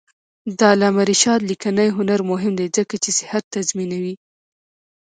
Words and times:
د 0.57 0.59
علامه 0.71 1.03
رشاد 1.11 1.39
لیکنی 1.49 1.87
هنر 1.97 2.19
مهم 2.31 2.53
دی 2.59 2.67
ځکه 2.77 2.95
چې 3.03 3.09
صحت 3.19 3.43
تضمینوي. 3.55 4.15